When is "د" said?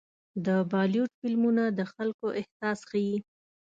0.45-0.47, 1.77-1.79